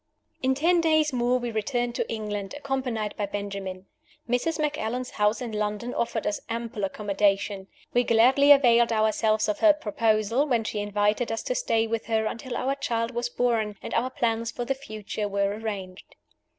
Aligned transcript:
In 0.41 0.55
ten 0.55 0.81
days 0.81 1.13
more 1.13 1.37
we 1.37 1.51
returned 1.51 1.93
to 1.93 2.09
England, 2.11 2.55
accompanied 2.57 3.15
by 3.17 3.27
Benjamin. 3.27 3.85
Mrs. 4.27 4.57
Macallan's 4.59 5.11
house 5.11 5.41
in 5.43 5.51
London 5.51 5.93
offered 5.93 6.25
us 6.25 6.39
ample 6.49 6.83
accommodation. 6.83 7.67
We 7.93 8.03
gladly 8.03 8.51
availed 8.51 8.91
ourselves 8.91 9.47
of 9.47 9.59
her 9.59 9.73
proposal, 9.73 10.47
when 10.47 10.63
she 10.63 10.79
invited 10.79 11.31
us 11.31 11.43
to 11.43 11.53
stay 11.53 11.85
with 11.85 12.07
her 12.07 12.25
until 12.25 12.57
our 12.57 12.73
child 12.73 13.11
was 13.11 13.29
born, 13.29 13.75
and 13.83 13.93
our 13.93 14.09
plans 14.09 14.49
for 14.49 14.65
the 14.65 14.73
future 14.73 15.27
were 15.27 15.51
arranged. 15.51 16.15